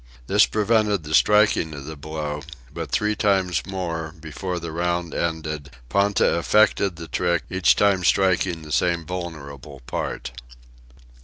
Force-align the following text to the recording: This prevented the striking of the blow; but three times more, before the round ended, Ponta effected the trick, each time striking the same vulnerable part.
This 0.25 0.47
prevented 0.47 1.03
the 1.03 1.13
striking 1.13 1.75
of 1.75 1.85
the 1.85 1.95
blow; 1.95 2.41
but 2.73 2.89
three 2.89 3.15
times 3.15 3.67
more, 3.67 4.15
before 4.19 4.57
the 4.57 4.71
round 4.71 5.13
ended, 5.13 5.69
Ponta 5.89 6.39
effected 6.39 6.95
the 6.95 7.07
trick, 7.07 7.43
each 7.51 7.75
time 7.75 8.03
striking 8.03 8.63
the 8.63 8.71
same 8.71 9.05
vulnerable 9.05 9.81
part. 9.85 10.31